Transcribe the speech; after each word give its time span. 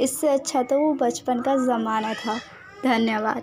इससे 0.00 0.28
अच्छा 0.28 0.62
तो 0.62 0.78
वो 0.78 0.94
बचपन 0.94 1.40
का 1.40 1.56
ज़माना 1.56 2.14
था। 2.14 2.38
धन्यवाद। 2.84 3.42